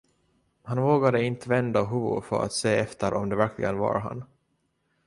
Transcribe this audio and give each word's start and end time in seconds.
Han 0.63 0.81
vågade 0.81 1.23
inte 1.23 1.49
vända 1.49 1.83
huvudet 1.83 2.23
för 2.29 2.43
att 2.43 2.53
se 2.53 2.75
efter 2.75 3.13
om 3.13 3.29
det 3.29 3.35
verkligen 3.35 3.77
var 3.77 3.99
han. 3.99 4.23